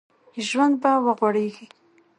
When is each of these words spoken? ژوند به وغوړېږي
ژوند 0.47 0.73
به 0.81 0.91
وغوړېږي 1.05 1.67